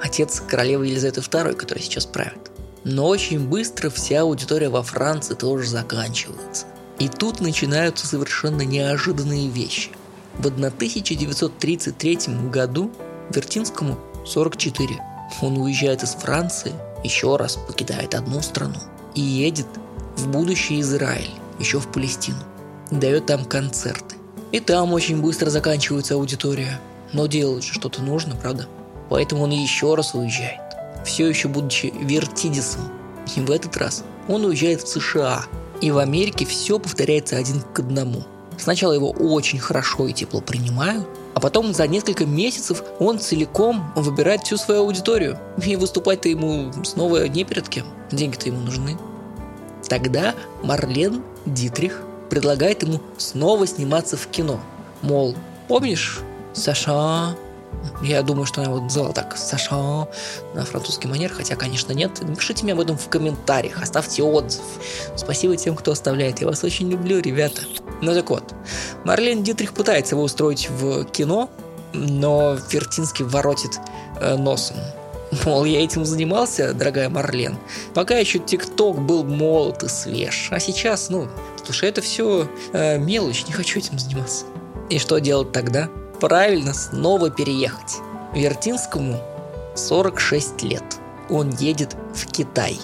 [0.01, 2.51] отец королевы Елизаветы II, которая сейчас правит.
[2.83, 6.65] Но очень быстро вся аудитория во Франции тоже заканчивается.
[6.99, 9.91] И тут начинаются совершенно неожиданные вещи.
[10.37, 12.19] В 1933
[12.51, 12.91] году
[13.29, 15.10] Вертинскому 44.
[15.41, 18.79] Он уезжает из Франции, еще раз покидает одну страну
[19.15, 19.67] и едет
[20.17, 22.39] в будущий Израиль, еще в Палестину.
[22.91, 24.15] Дает там концерты.
[24.51, 26.79] И там очень быстро заканчивается аудитория.
[27.13, 28.67] Но делать же что-то нужно, правда?
[29.09, 30.59] Поэтому он еще раз уезжает.
[31.05, 32.81] Все еще будучи Вертидисом.
[33.35, 35.45] И в этот раз он уезжает в США.
[35.81, 38.23] И в Америке все повторяется один к одному.
[38.57, 44.43] Сначала его очень хорошо и тепло принимают, а потом за несколько месяцев он целиком выбирает
[44.43, 45.37] всю свою аудиторию.
[45.63, 47.85] И выступать-то ему снова не перед кем.
[48.11, 48.97] Деньги-то ему нужны.
[49.87, 54.59] Тогда Марлен Дитрих предлагает ему снова сниматься в кино.
[55.01, 55.35] Мол,
[55.67, 56.19] помнишь,
[56.53, 57.35] Саша,
[58.01, 60.07] я думаю, что она его называла так, Саша,
[60.53, 62.11] на французский манер, хотя, конечно, нет.
[62.21, 64.63] Напишите мне об этом в комментариях, оставьте отзыв.
[65.15, 66.41] Спасибо тем, кто оставляет.
[66.41, 67.61] Я вас очень люблю, ребята.
[68.01, 68.53] Ну так вот,
[69.03, 71.49] Марлен Дитрих пытается его устроить в кино,
[71.93, 73.79] но Вертинский воротит
[74.19, 74.77] э, носом.
[75.45, 77.57] Мол, я этим занимался, дорогая Марлен,
[77.93, 80.49] пока еще ТикТок был молод и свеж.
[80.51, 81.29] А сейчас, ну,
[81.63, 84.45] слушай, это все э, мелочь, не хочу этим заниматься.
[84.89, 85.89] И что делать тогда?
[86.21, 87.97] Правильно снова переехать.
[88.33, 89.19] Вертинскому
[89.75, 90.83] 46 лет.
[91.29, 92.79] Он едет в Китай,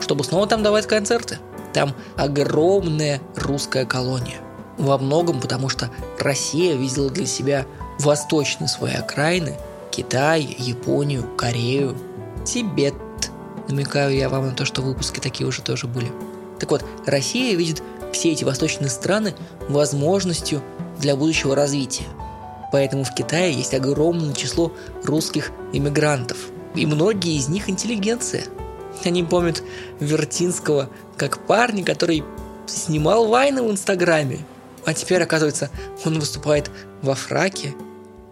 [0.00, 1.38] чтобы снова там давать концерты.
[1.72, 4.36] Там огромная русская колония.
[4.76, 7.66] Во многом потому, что Россия видела для себя
[7.98, 9.56] восточные свои окраины–
[9.90, 11.96] Китай, Японию, Корею,
[12.44, 12.94] Тибет.
[13.68, 16.10] Намекаю я вам на то, что выпуски такие уже тоже были.
[16.58, 19.34] Так вот, Россия видит все эти восточные страны
[19.68, 20.62] возможностью
[20.98, 22.06] для будущего развития–
[22.74, 24.72] Поэтому в Китае есть огромное число
[25.04, 26.38] русских иммигрантов.
[26.74, 28.46] И многие из них интеллигенция.
[29.04, 29.62] Они помнят
[30.00, 32.24] Вертинского как парня, который
[32.66, 34.40] снимал вайны в Инстаграме.
[34.84, 35.70] А теперь, оказывается,
[36.04, 36.68] он выступает
[37.00, 37.76] во фраке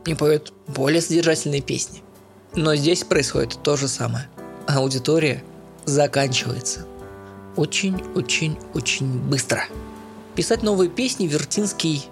[0.06, 2.02] и поет более содержательные песни.
[2.56, 4.28] Но здесь происходит то же самое.
[4.66, 5.44] Аудитория
[5.84, 6.84] заканчивается.
[7.54, 9.66] Очень-очень-очень быстро.
[10.34, 12.06] Писать новые песни Вертинский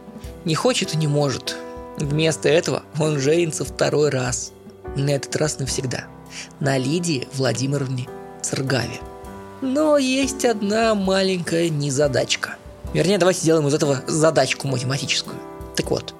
[0.44, 1.56] не хочет и не может.
[2.00, 4.52] Вместо этого он женится второй раз.
[4.96, 6.06] На этот раз навсегда.
[6.58, 8.08] На Лидии Владимировне
[8.42, 9.00] Цергаве.
[9.60, 12.56] Но есть одна маленькая незадачка.
[12.94, 15.36] Вернее, давайте сделаем из этого задачку математическую.
[15.76, 16.14] Так вот,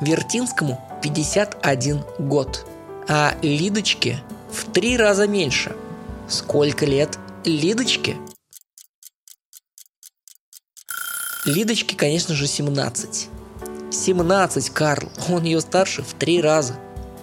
[0.00, 2.66] Вертинскому 51 год,
[3.08, 5.76] а Лидочке в три раза меньше.
[6.28, 8.16] Сколько лет Лидочке?
[11.44, 13.28] Лидочке, конечно же, 17.
[13.92, 15.08] 17, Карл.
[15.28, 16.74] Он ее старше в три раза.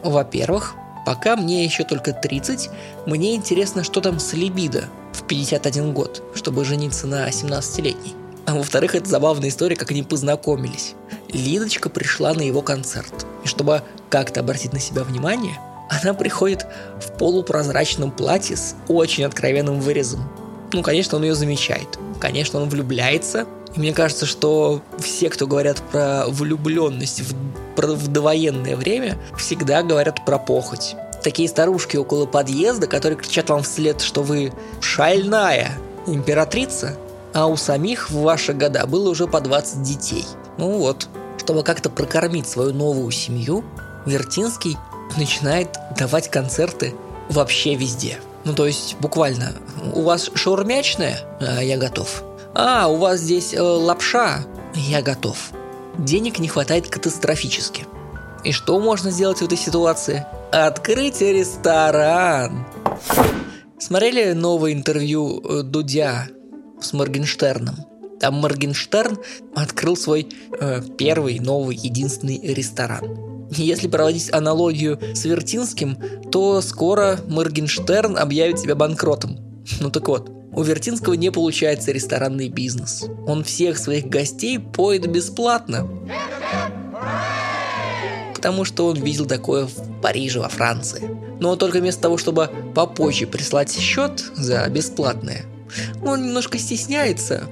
[0.04, 2.70] Во-первых, пока мне еще только 30,
[3.06, 8.14] мне интересно, что там с либидо в 51 год, чтобы жениться на 17-летней.
[8.46, 10.94] А во-вторых, это забавная история, как они познакомились.
[11.32, 13.26] Лидочка пришла на его концерт.
[13.44, 16.66] И чтобы как-то обратить на себя внимание, она приходит
[17.00, 20.30] в полупрозрачном платье с очень откровенным вырезом.
[20.72, 21.98] Ну, конечно, он ее замечает.
[22.20, 23.46] Конечно, он влюбляется.
[23.76, 27.36] И мне кажется, что все, кто говорят про влюбленность в,
[27.76, 30.96] про, в довоенное время, всегда говорят про похоть.
[31.24, 35.72] Такие старушки около подъезда, которые кричат вам вслед, что вы шальная
[36.08, 36.98] императрица,
[37.34, 40.26] а у самих в ваши года было уже по 20 детей.
[40.58, 43.64] Ну вот, чтобы как-то прокормить свою новую семью,
[44.06, 44.78] Вертинский
[45.18, 46.96] начинает давать концерты
[47.30, 48.20] вообще везде.
[48.46, 49.54] Ну, то есть, буквально,
[49.94, 51.20] у вас шаурмячная?
[51.40, 52.24] А, я готов.
[52.56, 54.46] А, у вас здесь э, лапша?
[54.76, 55.52] Я готов.
[55.98, 57.86] Денег не хватает катастрофически.
[58.44, 60.26] И что можно сделать в этой ситуации?
[60.52, 62.66] Открыть ресторан.
[63.78, 66.28] Смотрели новое интервью э, Дудя
[66.82, 67.76] с Моргенштерном?
[68.20, 69.18] Там Моргенштерн
[69.56, 70.28] открыл свой
[70.60, 73.48] э, первый, новый, единственный ресторан.
[73.52, 75.98] Если проводить аналогию с Вертинским,
[76.32, 79.38] то скоро Моргенштерн объявит себя банкротом.
[79.80, 83.06] Ну так вот, у Вертинского не получается ресторанный бизнес.
[83.28, 85.88] Он всех своих гостей поет бесплатно.
[88.34, 91.10] Потому что он видел такое в Париже, во Франции.
[91.40, 95.46] Но только вместо того, чтобы попозже прислать счет за бесплатное,
[96.04, 97.44] он немножко стесняется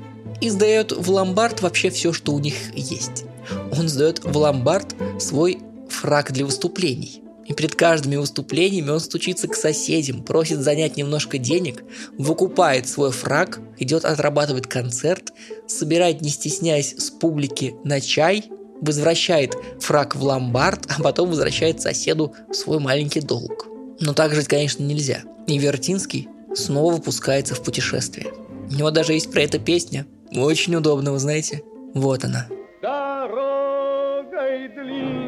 [0.41, 3.25] и сдает в ломбард вообще все, что у них есть.
[3.71, 7.21] Он сдает в ломбард свой фраг для выступлений.
[7.47, 11.83] И перед каждыми выступлениями он стучится к соседям, просит занять немножко денег,
[12.17, 15.31] выкупает свой фраг, идет отрабатывать концерт,
[15.65, 18.45] собирает, не стесняясь, с публики на чай,
[18.81, 23.67] возвращает фраг в ломбард, а потом возвращает соседу свой маленький долг.
[23.99, 25.23] Но так жить, конечно, нельзя.
[25.47, 28.27] И Вертинский снова пускается в путешествие.
[28.69, 30.05] У него даже есть про это песня.
[30.35, 31.63] Очень удобно, вы знаете.
[31.93, 32.47] Вот она.
[32.81, 35.26] Дорогой длинною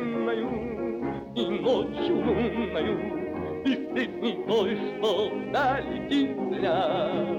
[1.39, 7.37] и ночью лунною И с песней той, что долетит взгляд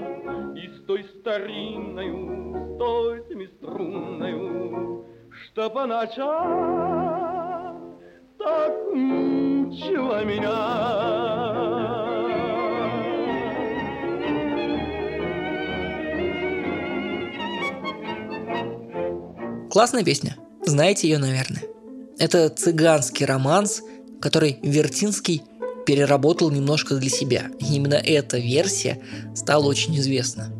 [0.55, 7.21] И с той старинною, с той семиструнною Что по ночам
[8.37, 10.91] так мучила меня
[19.71, 20.35] Классная песня.
[20.65, 21.61] Знаете ее, наверное.
[22.19, 23.81] Это цыганский романс,
[24.21, 25.43] который Вертинский
[25.85, 27.45] переработал немножко для себя.
[27.59, 28.99] И именно эта версия
[29.35, 30.51] стала очень известна.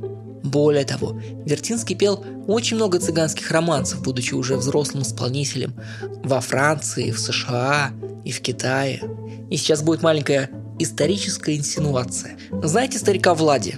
[0.43, 5.75] Более того, Вертинский пел очень много цыганских романсов, будучи уже взрослым исполнителем
[6.23, 7.91] во Франции, в США
[8.25, 9.01] и в Китае.
[9.49, 12.37] И сейчас будет маленькая историческая инсинуация.
[12.63, 13.75] Знаете старика Влади?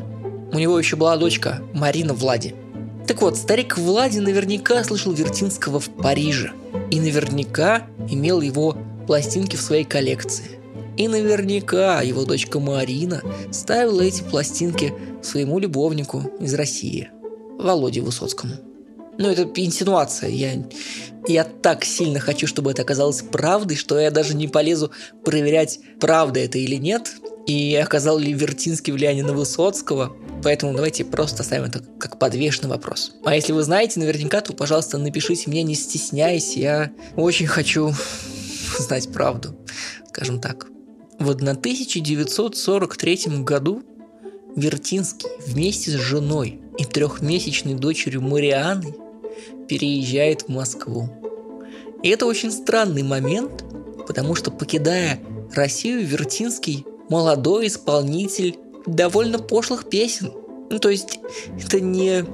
[0.54, 2.56] У него еще была дочка Марина Влади–
[3.08, 6.52] так вот, старик Влади наверняка слышал Вертинского в Париже.
[6.90, 10.60] И наверняка имел его пластинки в своей коллекции.
[10.98, 17.10] И наверняка его дочка Марина ставила эти пластинки своему любовнику из России,
[17.58, 18.54] Володе Высоцкому.
[19.18, 20.30] Ну, это инсинуация.
[20.30, 20.64] Я,
[21.28, 24.92] я так сильно хочу, чтобы это оказалось правдой, что я даже не полезу
[25.24, 27.14] проверять, правда это или нет.
[27.46, 30.16] И оказал ли Вертинский влияние на Высоцкого.
[30.44, 33.14] Поэтому давайте просто оставим это как подвешенный вопрос.
[33.24, 36.56] А если вы знаете наверняка, то, пожалуйста, напишите мне, не стесняясь.
[36.56, 37.94] Я очень хочу
[38.78, 39.58] знать правду,
[40.08, 40.68] скажем так.
[41.20, 43.84] В 1943 году
[44.56, 48.96] Вертинский вместе с женой и трехмесячной дочерью Марианой
[49.68, 51.10] переезжает в Москву.
[52.04, 53.64] И это очень странный момент,
[54.08, 55.20] потому что покидая
[55.54, 60.32] Россию, Вертинский молодой исполнитель довольно пошлых песен.
[60.70, 61.20] Ну, то есть,
[61.64, 62.26] это не,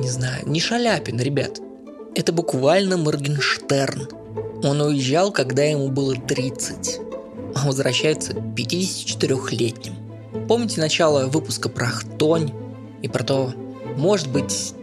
[0.00, 1.60] не знаю, не Шаляпин, ребят.
[2.14, 4.08] Это буквально Моргенштерн.
[4.62, 7.00] Он уезжал, когда ему было 30,
[7.54, 9.94] а возвращается 54-летним.
[10.48, 12.52] Помните начало выпуска про Хтонь
[13.02, 13.52] и про то,
[13.96, 14.74] может быть,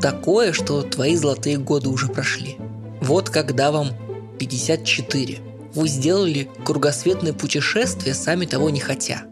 [0.00, 2.56] такое, что твои золотые годы уже прошли.
[3.00, 3.90] Вот когда вам
[4.38, 5.38] 54.
[5.74, 9.22] Вы сделали кругосветное путешествие, сами того не хотя.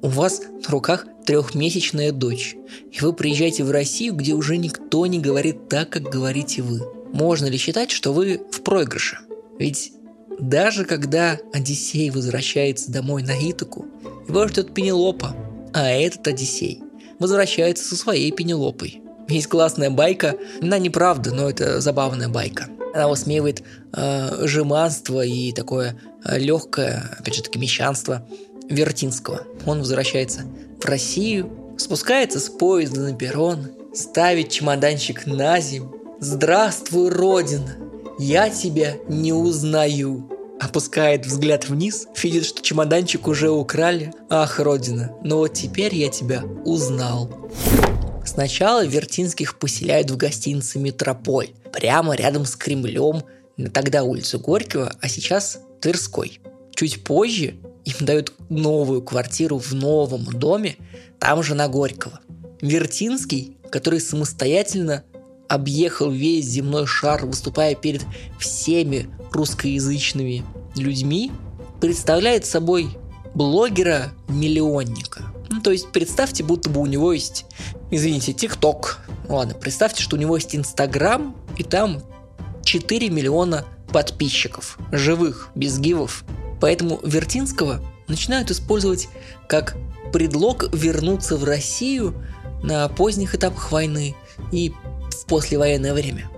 [0.00, 2.56] У вас на руках трехмесячная дочь,
[2.90, 6.80] и вы приезжаете в Россию, где уже никто не говорит так, как говорите вы.
[7.12, 9.18] Можно ли считать, что вы в проигрыше?
[9.58, 9.92] Ведь
[10.38, 13.86] даже когда Одиссей возвращается домой на Итаку,
[14.28, 15.36] его ждет Пенелопа,
[15.72, 16.82] а этот Одиссей
[17.18, 19.02] возвращается со своей Пенелопой.
[19.28, 22.68] Есть классная байка, она неправда, но это забавная байка.
[22.94, 23.62] Она высмеивает
[23.92, 28.26] э, жеманство и такое э, легкое, опять же таки, мещанство
[28.68, 29.46] Вертинского.
[29.64, 30.42] Он возвращается
[30.80, 35.94] в Россию, спускается с поезда на перрон, ставит чемоданчик на землю.
[36.20, 37.76] «Здравствуй, Родина!
[38.18, 40.28] Я тебя не узнаю!»
[40.60, 44.12] Опускает взгляд вниз, видит, что чемоданчик уже украли.
[44.30, 47.30] «Ах, Родина, ну вот теперь я тебя узнал!»
[48.24, 53.24] Сначала Вертинских поселяют в гостинице «Метрополь», прямо рядом с Кремлем,
[53.72, 56.40] тогда улицу Горького, а сейчас Тверской.
[56.74, 60.76] Чуть позже им дают новую квартиру в новом доме,
[61.18, 62.20] там же на Горького.
[62.60, 65.02] Вертинский, который самостоятельно
[65.52, 68.06] объехал весь земной шар, выступая перед
[68.38, 70.44] всеми русскоязычными
[70.76, 71.30] людьми,
[71.78, 72.96] представляет собой
[73.34, 75.24] блогера-миллионника.
[75.50, 77.44] Ну, то есть представьте, будто бы у него есть,
[77.90, 79.00] извините, ТикТок.
[79.28, 82.02] Ладно, представьте, что у него есть Инстаграм, и там
[82.64, 86.24] 4 миллиона подписчиков, живых, без гивов.
[86.62, 89.10] Поэтому Вертинского начинают использовать
[89.50, 89.76] как
[90.14, 92.14] предлог вернуться в Россию
[92.62, 94.14] на поздних этапах войны
[94.50, 94.72] и
[95.12, 96.28] в послевоенное время.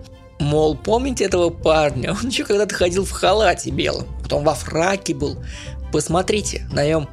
[0.40, 2.12] Мол, помните этого парня?
[2.12, 5.38] Он еще когда-то ходил в халате белом, потом во фраке был.
[5.92, 7.08] Посмотрите, на нем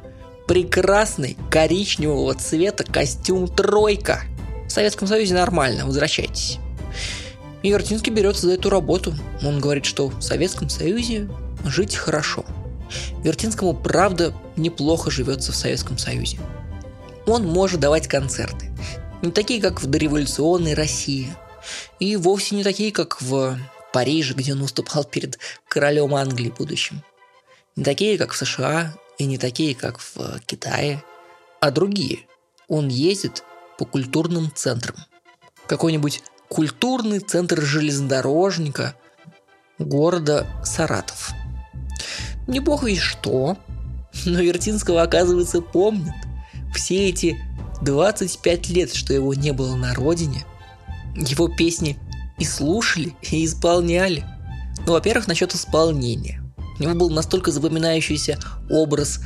[0.46, 4.22] прекрасный коричневого цвета костюм «тройка».
[4.66, 6.58] В Советском Союзе нормально, возвращайтесь.
[7.62, 9.14] И Вертинский берется за эту работу.
[9.44, 11.28] Он говорит, что в Советском Союзе
[11.64, 12.44] жить хорошо.
[13.22, 16.38] Вертинскому, правда, неплохо живется в Советском Союзе.
[17.26, 18.70] Он может давать концерты.
[19.22, 21.28] Не такие, как в дореволюционной России.
[21.98, 23.58] И вовсе не такие, как в
[23.92, 27.02] Париже, где он выступал перед королем Англии будущим.
[27.76, 31.02] Не такие, как в США и не такие, как в Китае,
[31.60, 32.20] а другие.
[32.68, 33.44] Он ездит
[33.78, 34.96] по культурным центрам.
[35.66, 38.94] Какой-нибудь культурный центр железнодорожника
[39.78, 41.30] города Саратов.
[42.46, 43.56] Не бог весь что,
[44.26, 46.14] но Вертинского, оказывается, помнят.
[46.74, 47.38] Все эти
[47.82, 50.44] 25 лет, что его не было на родине,
[51.14, 51.98] его песни
[52.38, 54.24] и слушали, и исполняли.
[54.86, 56.42] Ну, во-первых, насчет исполнения.
[56.78, 58.38] У него был настолько запоминающийся
[58.70, 59.20] образ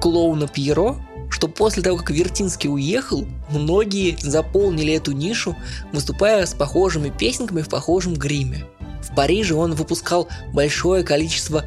[0.00, 0.96] клоуна Пьеро,
[1.30, 5.56] что после того, как Вертинский уехал, многие заполнили эту нишу,
[5.92, 8.66] выступая с похожими песенками в похожем гриме.
[9.02, 11.64] В Париже он выпускал большое количество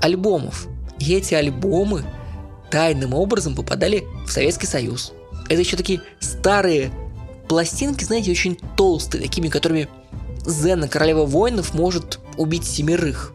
[0.00, 0.68] альбомов.
[0.98, 2.04] И эти альбомы
[2.70, 5.12] тайным образом попадали в Советский Союз.
[5.48, 6.90] Это еще такие старые
[7.48, 9.88] пластинки, знаете, очень толстые, такими, которыми
[10.44, 13.32] Зена, королева воинов, может убить семерых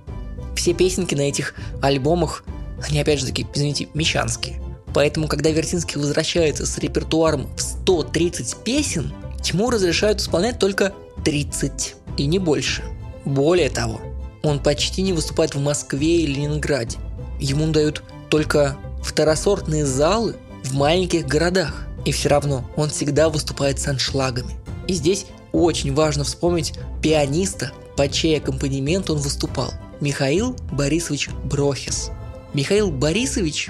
[0.56, 2.43] все песенки на этих альбомах,
[2.88, 4.62] они опять же таки, извините, мещанские.
[4.93, 10.93] Поэтому, когда Вертинский возвращается с репертуаром в 130 песен, ему разрешают исполнять только
[11.24, 12.84] 30 и не больше.
[13.26, 14.02] Более того,
[14.43, 16.97] он почти не выступает в Москве и Ленинграде.
[17.39, 21.88] Ему дают только второсортные залы в маленьких городах.
[22.06, 24.56] И все равно он всегда выступает с аншлагами.
[24.88, 29.72] И здесь очень важно вспомнить пианиста, под чей аккомпанемент он выступал.
[29.99, 32.10] Михаил Борисович Брохис.
[32.54, 33.70] Михаил Борисович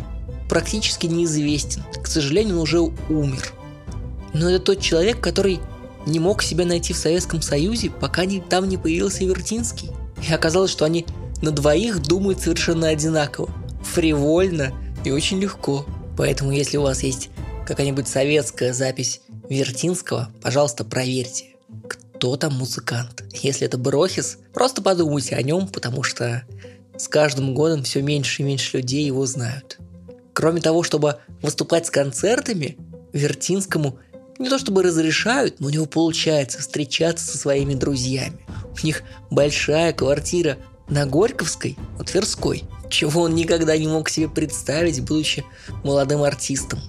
[0.49, 1.84] практически неизвестен.
[2.01, 3.53] К сожалению, он уже умер.
[4.34, 5.59] Но это тот человек, который
[6.05, 9.89] не мог себя найти в Советском Союзе, пока не, там не появился Вертинский.
[10.27, 11.05] И оказалось, что они
[11.41, 13.49] на двоих думают совершенно одинаково.
[13.84, 14.71] Фривольно
[15.03, 15.86] и очень легко.
[16.17, 17.29] Поэтому, если у вас есть
[17.72, 21.55] какая-нибудь советская запись Вертинского, пожалуйста, проверьте
[21.88, 23.24] кто там музыкант.
[23.32, 26.43] Если это Брохис, просто подумайте о нем, потому что
[26.97, 29.80] с каждым годом все меньше и меньше людей его знают.
[30.34, 32.78] Кроме того, чтобы выступать с концертами,
[33.13, 33.97] Вертинскому
[34.38, 38.45] не то чтобы разрешают, но у него получается встречаться со своими друзьями.
[38.82, 40.57] У них большая квартира
[40.89, 45.45] на Горьковской, на Тверской, чего он никогда не мог себе представить, будучи
[45.84, 46.82] молодым артистом.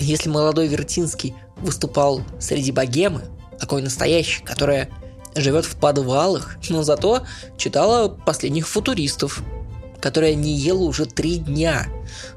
[0.00, 3.22] Если молодой Вертинский выступал среди богемы,
[3.58, 4.88] такой настоящий, которая
[5.34, 7.22] живет в подвалах, но зато
[7.56, 9.42] читала последних футуристов,
[10.00, 11.86] которая не ела уже три дня.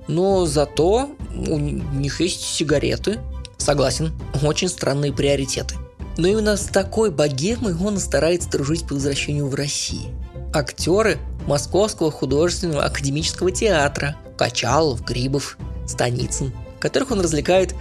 [0.07, 3.19] Но зато у них есть сигареты.
[3.57, 4.11] Согласен,
[4.43, 5.75] очень странные приоритеты.
[6.17, 10.11] Но именно с такой богемой он старается дружить по возвращению в Россию.
[10.53, 15.57] Актеры Московского художественного академического театра Качалов, Грибов,
[15.87, 16.53] Станицын,
[16.83, 17.75] которых он развлекает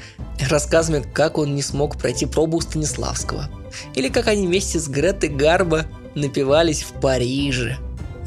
[0.48, 3.50] рассказами, как он не смог пройти пробу у Станиславского.
[3.96, 7.78] Или как они вместе с Гретой Гарбо напивались в Париже.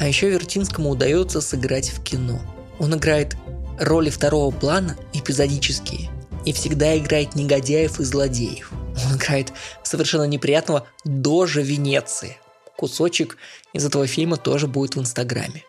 [0.01, 2.41] А еще Вертинскому удается сыграть в кино.
[2.77, 3.37] Он играет
[3.79, 6.09] роли второго плана эпизодические
[6.43, 8.73] и всегда играет негодяев и злодеев.
[9.05, 12.35] Он играет совершенно неприятного Дожа Венеции.
[12.75, 13.37] Кусочек
[13.71, 15.63] из этого фильма тоже будет в Инстаграме.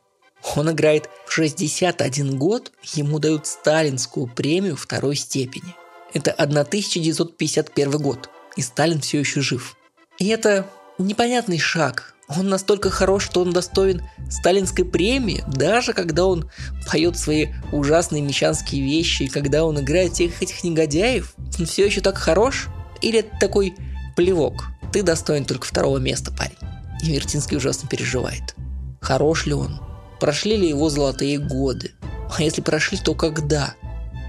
[0.55, 5.74] Он играет в 61 год, ему дают сталинскую премию второй степени.
[6.14, 9.76] Это 1951 год, и Сталин все еще жив.
[10.18, 10.66] И это
[10.99, 12.14] непонятный шаг.
[12.28, 16.51] Он настолько хорош, что он достоин сталинской премии, даже когда он
[16.90, 22.18] поет свои ужасные мещанские вещи, когда он играет всех этих негодяев, он все еще так
[22.18, 22.68] хорош?
[23.01, 23.74] Или это такой
[24.16, 24.64] плевок?
[24.92, 26.57] Ты достоин только второго места, парень.
[27.03, 28.55] И Вертинский ужасно переживает.
[29.01, 29.86] Хорош ли он?
[30.21, 31.93] Прошли ли его золотые годы?
[32.37, 33.75] А если прошли, то когда?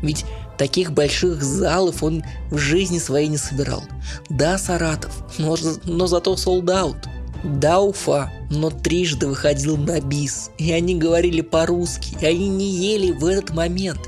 [0.01, 0.25] Ведь
[0.57, 3.83] таких больших залов он в жизни своей не собирал.
[4.29, 7.07] Да, Саратов, но, но зато солдат.
[7.43, 10.51] Да, Уфа, но трижды выходил на бис.
[10.57, 13.99] И они говорили по-русски, и они не ели в этот момент.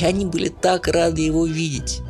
[0.00, 2.00] И они были так рады его видеть.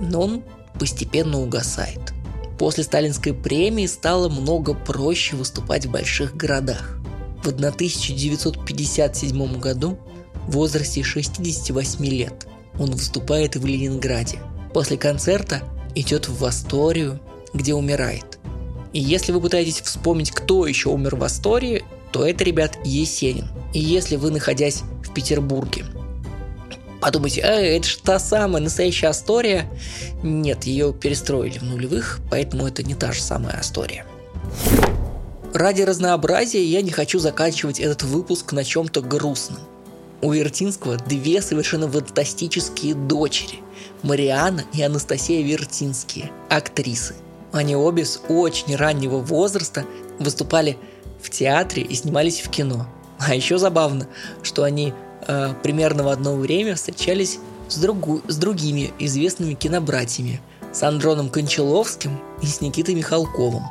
[0.00, 0.44] Но он
[0.78, 2.12] постепенно угасает.
[2.58, 6.97] После сталинской премии стало много проще выступать в больших городах.
[7.42, 9.98] В 1957 году
[10.46, 12.46] в возрасте 68 лет
[12.78, 14.38] он выступает в Ленинграде.
[14.72, 15.62] После концерта
[15.94, 17.20] идет в Асторию,
[17.54, 18.38] где умирает.
[18.92, 23.48] И если вы пытаетесь вспомнить, кто еще умер в Астории, то это, ребят, Есенин.
[23.72, 25.84] И если вы, находясь в Петербурге,
[27.00, 29.70] подумайте, а, это же та самая настоящая Астория.
[30.22, 34.06] Нет, ее перестроили в нулевых, поэтому это не та же самая Астория.
[35.54, 39.60] Ради разнообразия я не хочу заканчивать этот выпуск на чем-то грустном.
[40.20, 43.60] У Вертинского две совершенно фантастические дочери–
[44.02, 47.14] Мариана и Анастасия Вертинские, актрисы.
[47.52, 49.84] Они обе с очень раннего возраста
[50.18, 50.76] выступали
[51.22, 52.86] в театре и снимались в кино.
[53.18, 54.06] А еще забавно,
[54.42, 54.92] что они
[55.26, 57.38] э, примерно в одно время встречались
[57.68, 60.40] с, другу, с другими известными кинобратьями–
[60.72, 63.62] с Андроном Кончаловским и с Никитой Михалковым.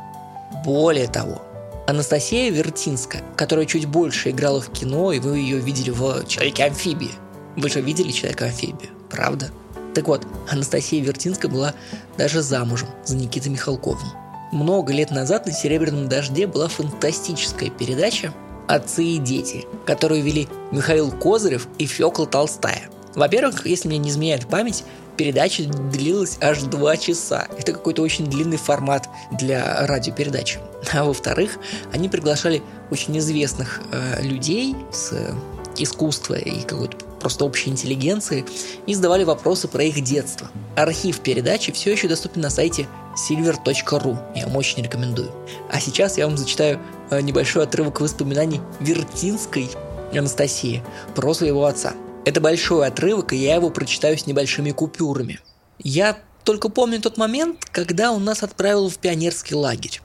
[0.65, 1.41] Более того,
[1.87, 7.11] Анастасия Вертинская, которая чуть больше играла в кино, и вы ее видели в «Человеке-амфибии».
[7.55, 9.51] Вы же видели «Человека-амфибию», правда?
[9.95, 11.73] Так вот, Анастасия Вертинская была
[12.17, 14.09] даже замужем за Никитой Михалковым.
[14.51, 18.33] Много лет назад на «Серебряном дожде» была фантастическая передача
[18.67, 22.89] «Отцы и дети», которую вели Михаил Козырев и Фёкла Толстая.
[23.15, 24.83] Во-первых, если мне не изменяет память,
[25.17, 27.47] передача длилась аж два часа.
[27.57, 30.59] Это какой-то очень длинный формат для радиопередачи.
[30.93, 31.57] А во-вторых,
[31.91, 32.61] они приглашали
[32.91, 35.33] очень известных э, людей с э,
[35.77, 38.45] искусства и какой-то просто общей интеллигенции
[38.85, 40.49] и задавали вопросы про их детство.
[40.75, 44.17] Архив передачи все еще доступен на сайте silver.ru.
[44.35, 45.31] Я вам очень рекомендую.
[45.71, 49.69] А сейчас я вам зачитаю э, небольшой отрывок воспоминаний Вертинской
[50.13, 50.83] Анастасии
[51.15, 51.93] про своего отца–
[52.27, 55.39] это большой отрывок, и я его прочитаю с небольшими купюрами.
[55.79, 60.01] Я только помню тот момент, когда он нас отправил в пионерский лагерь.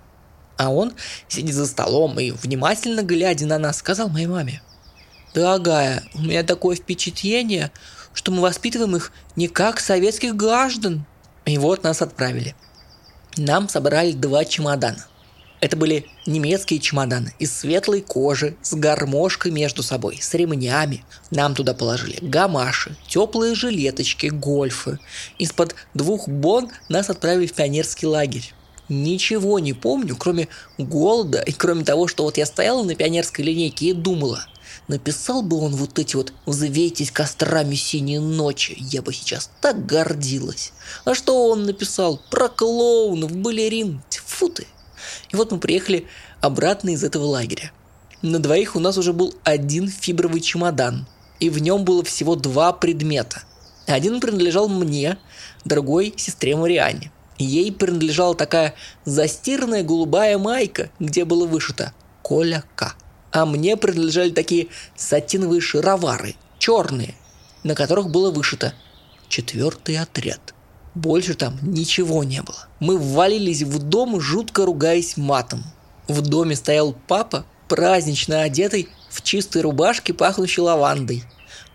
[0.56, 0.92] А он,
[1.26, 4.62] сидит за столом и, внимательно глядя на нас, сказал моей маме,
[5.34, 7.72] «Дорогая, у меня такое впечатление,
[8.14, 11.04] что мы воспитываем их не как советских граждан».
[11.44, 12.54] И вот нас отправили.
[13.36, 15.08] Нам собрали два чемодана.
[15.62, 21.04] Это были немецкие чемоданы из светлой кожи, с гармошкой между собой, с ремнями.
[21.30, 24.98] Нам туда положили гамаши, теплые жилеточки, гольфы.
[25.38, 28.52] Из-под двух бон нас отправили в пионерский лагерь.
[28.88, 30.48] Ничего не помню, кроме
[30.78, 34.44] голода и кроме того, что вот я стояла на пионерской линейке и думала,
[34.88, 40.72] написал бы он вот эти вот «Взвейтесь кострами синей ночи», я бы сейчас так гордилась.
[41.04, 42.20] А что он написал?
[42.32, 44.66] Про клоунов, балерин, тьфу ты.
[45.30, 46.06] И вот мы приехали
[46.40, 47.72] обратно из этого лагеря.
[48.22, 51.06] На двоих у нас уже был один фибровый чемодан,
[51.40, 53.42] и в нем было всего два предмета.
[53.86, 55.18] Один принадлежал мне,
[55.64, 57.10] другой– сестре Марианне.
[57.38, 58.74] Ей принадлежала такая
[59.04, 61.92] застиранная голубая майка, где было вышито
[62.22, 62.94] «Коля К».
[63.32, 67.14] А мне принадлежали такие сатиновые шаровары, черные,
[67.64, 68.74] на которых было вышито
[69.28, 70.54] «Четвертый отряд».
[70.94, 72.68] Больше там ничего не было.
[72.80, 75.64] Мы ввалились в дом, жутко ругаясь матом.
[76.08, 81.24] В доме стоял папа, празднично одетый в чистой рубашке, пахнущей лавандой.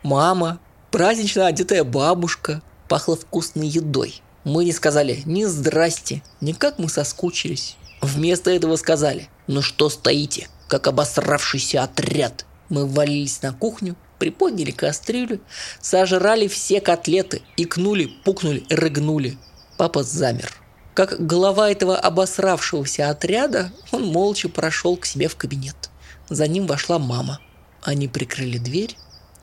[0.03, 0.59] Мама,
[0.91, 4.21] празднично одетая бабушка, пахла вкусной едой.
[4.43, 7.77] Мы не сказали ни здрасте, ни как мы соскучились.
[8.01, 15.39] Вместо этого сказали «Ну что стоите, как обосравшийся отряд?» Мы ввалились на кухню, приподняли кастрюлю,
[15.81, 19.37] сожрали все котлеты, икнули, пукнули, рыгнули.
[19.77, 20.51] Папа замер.
[20.93, 25.89] Как глава этого обосравшегося отряда, он молча прошел к себе в кабинет.
[26.29, 27.39] За ним вошла мама.
[27.83, 28.97] Они прикрыли дверь,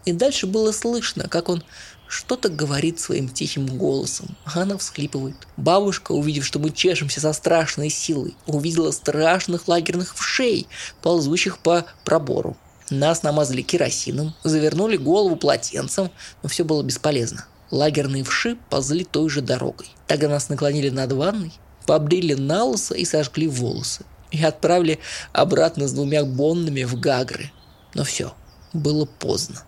[0.04, 1.62] и дальше было слышно, как он
[2.08, 4.36] что-то говорит своим тихим голосом.
[4.44, 5.36] Она всхлипывает.
[5.56, 10.66] Бабушка, увидев, что мы чешемся со страшной силой, увидела страшных лагерных вшей,
[11.02, 12.56] ползущих по пробору.
[12.90, 16.10] Нас намазали керосином, завернули голову полотенцем,
[16.42, 17.46] но все было бесполезно.
[17.70, 19.88] Лагерные вши ползли той же дорогой.
[20.06, 21.52] Тогда нас наклонили над ванной,
[21.86, 24.04] побрили на и сожгли волосы.
[24.30, 24.98] И отправили
[25.32, 27.52] обратно с двумя боннами в Гагры.
[27.94, 28.34] Но все,
[28.72, 29.62] было поздно.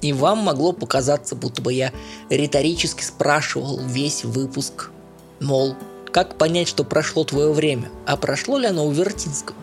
[0.00, 1.92] И вам могло показаться, будто бы я
[2.28, 4.90] риторически спрашивал весь выпуск.
[5.40, 5.76] Мол,
[6.12, 7.90] как понять, что прошло твое время?
[8.06, 9.56] А прошло ли оно у Вертинского?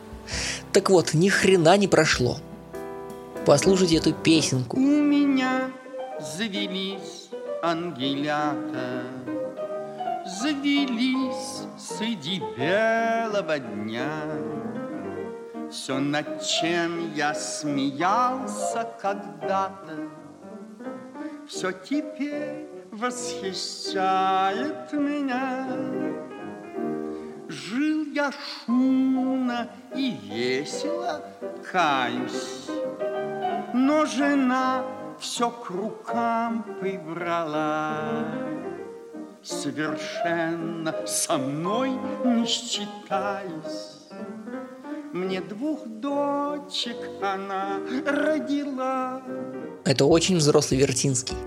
[0.73, 2.37] Так вот, ни хрена не прошло.
[3.45, 4.77] Послушайте эту песенку.
[4.77, 5.71] У меня
[6.19, 7.29] завелись
[7.63, 9.03] ангелята,
[10.25, 14.11] Завелись среди белого дня.
[15.71, 20.09] Все, над чем я смеялся когда-то,
[21.47, 25.67] Все теперь восхищает меня.
[27.69, 28.31] Жил я
[28.65, 31.21] шумно и весело,
[31.71, 32.65] каюсь,
[33.73, 34.83] Но жена
[35.19, 38.25] все к рукам прибрала.
[39.43, 41.91] Совершенно со мной
[42.25, 44.07] не считаясь,
[45.13, 49.21] Мне двух дочек она родила.
[49.85, 51.37] Это очень взрослый Вертинский.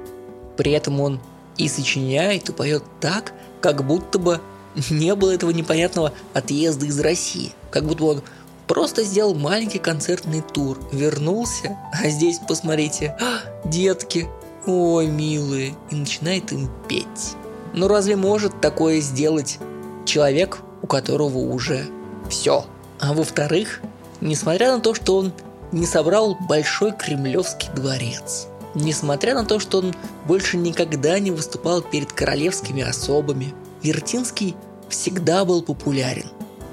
[0.57, 1.21] При этом он
[1.57, 4.41] и сочиняет, и поет так, как будто бы
[4.91, 7.53] не было этого непонятного отъезда из России.
[7.71, 8.23] Как будто он
[8.67, 14.29] просто сделал маленький концертный тур, вернулся, а здесь, посмотрите, а, детки,
[14.67, 17.35] ой, милые, и начинает им петь.
[17.75, 19.59] Но разве может такое сделать
[20.05, 21.87] человек, у которого уже
[22.29, 22.65] все?
[23.01, 23.81] А во-вторых,
[24.21, 25.33] несмотря на то, что он
[25.73, 29.95] не собрал большой кремлевский дворец, несмотря на то, что он
[30.27, 34.57] больше никогда не выступал перед королевскими особами, Вертинский
[34.89, 36.27] всегда был популярен.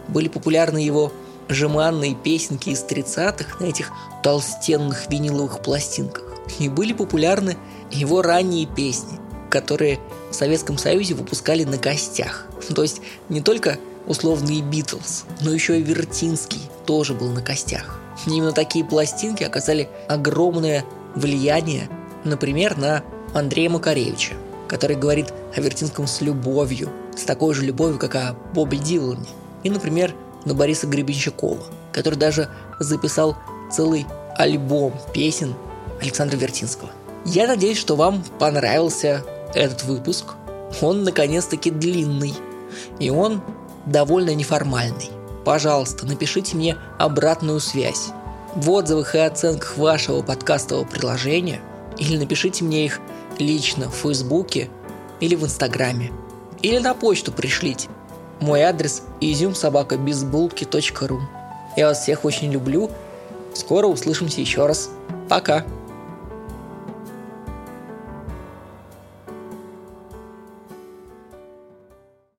[0.07, 1.11] Были популярны его
[1.47, 3.91] жеманные песенки из 30-х на этих
[4.23, 6.23] толстенных виниловых пластинках.
[6.59, 7.57] И были популярны
[7.91, 9.99] его ранние песни, которые
[10.29, 12.47] в Советском Союзе выпускали на костях.
[12.75, 17.99] То есть не только условные Битлз, но еще и Вертинский тоже был на костях.
[18.25, 20.85] Именно такие пластинки оказали огромное
[21.15, 21.89] влияние,
[22.23, 23.03] например, на
[23.33, 24.33] Андрея Макаревича,
[24.69, 29.27] который говорит о Вертинском с любовью, с такой же любовью, как о Бобби Дилане.
[29.63, 30.15] И, например,
[30.45, 32.49] на Бориса Гребенщикова, который даже
[32.79, 33.35] записал
[33.71, 34.05] целый
[34.37, 35.55] альбом песен
[36.01, 36.89] Александра Вертинского.
[37.25, 40.35] Я надеюсь, что вам понравился этот выпуск.
[40.81, 42.33] Он наконец-таки длинный.
[42.99, 43.41] И он
[43.85, 45.09] довольно неформальный.
[45.43, 48.09] Пожалуйста, напишите мне обратную связь
[48.55, 51.59] в отзывах и оценках вашего подкастового приложения
[51.97, 52.99] или напишите мне их
[53.39, 54.69] лично в Фейсбуке
[55.19, 56.11] или в Инстаграме.
[56.61, 57.89] Или на почту пришлите.
[58.39, 61.21] Мой адрес изюмсобакабизбулки.ру
[61.75, 62.91] Я вас всех очень люблю.
[63.53, 64.91] Скоро услышимся еще раз.
[65.27, 65.65] Пока.